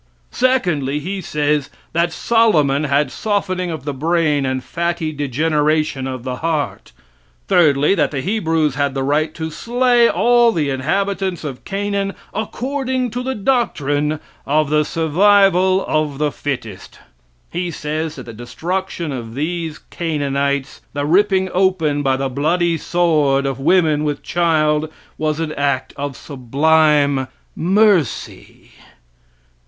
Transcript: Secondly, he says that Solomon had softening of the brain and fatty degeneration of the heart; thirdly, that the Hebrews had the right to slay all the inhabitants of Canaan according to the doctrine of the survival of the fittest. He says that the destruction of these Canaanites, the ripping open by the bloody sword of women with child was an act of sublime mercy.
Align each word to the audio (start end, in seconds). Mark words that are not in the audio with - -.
Secondly, 0.31 0.99
he 0.99 1.21
says 1.21 1.69
that 1.93 2.11
Solomon 2.11 2.85
had 2.85 3.11
softening 3.11 3.69
of 3.69 3.85
the 3.85 3.93
brain 3.93 4.47
and 4.47 4.63
fatty 4.63 5.11
degeneration 5.11 6.07
of 6.07 6.23
the 6.23 6.37
heart; 6.37 6.91
thirdly, 7.47 7.93
that 7.93 8.09
the 8.09 8.21
Hebrews 8.21 8.73
had 8.73 8.95
the 8.95 9.03
right 9.03 9.31
to 9.35 9.51
slay 9.51 10.09
all 10.09 10.51
the 10.51 10.71
inhabitants 10.71 11.43
of 11.43 11.63
Canaan 11.65 12.15
according 12.33 13.11
to 13.11 13.21
the 13.21 13.35
doctrine 13.35 14.19
of 14.43 14.71
the 14.71 14.83
survival 14.83 15.85
of 15.87 16.17
the 16.17 16.31
fittest. 16.31 16.97
He 17.51 17.69
says 17.69 18.15
that 18.15 18.23
the 18.25 18.33
destruction 18.33 19.11
of 19.11 19.35
these 19.35 19.77
Canaanites, 19.91 20.81
the 20.93 21.05
ripping 21.05 21.47
open 21.53 22.01
by 22.01 22.17
the 22.17 22.27
bloody 22.27 22.75
sword 22.75 23.45
of 23.45 23.59
women 23.59 24.03
with 24.03 24.23
child 24.23 24.91
was 25.19 25.39
an 25.39 25.51
act 25.51 25.93
of 25.95 26.17
sublime 26.17 27.27
mercy. 27.55 28.71